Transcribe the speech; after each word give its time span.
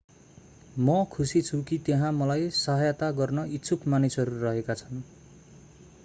म 0.77 0.93
खुशी 1.11 1.41
छु 1.41 1.61
कि 1.63 1.77
त्यहाँ 1.79 2.11
मलाई 2.11 2.49
सहायता 2.55 3.09
गर्न 3.11 3.45
इच्छुक 3.51 3.85
मानिसहरू 3.87 4.39
रहेका 4.39 4.73
छन् 4.73 5.03